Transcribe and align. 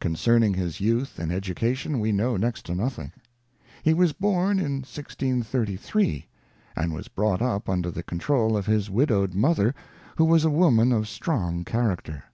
Con 0.00 0.16
cerning 0.16 0.56
his 0.56 0.80
youth 0.80 1.20
and 1.20 1.30
education 1.30 2.00
we 2.00 2.10
know 2.10 2.36
next 2.36 2.66
to 2.66 2.74
nothing. 2.74 3.12
He 3.84 3.94
was 3.94 4.12
born 4.12 4.58
in 4.58 4.78
1633, 4.80 6.26
and 6.74 6.92
was 6.92 7.06
brought 7.06 7.40
up 7.40 7.68
under 7.68 7.92
the 7.92 8.02
control 8.02 8.56
of 8.56 8.66
his 8.66 8.90
widowed 8.90 9.32
mother, 9.32 9.72
who 10.16 10.24
was 10.24 10.44
a 10.44 10.50
woman 10.50 10.90
of 10.90 11.06
strong 11.06 11.62
character. 11.64 12.24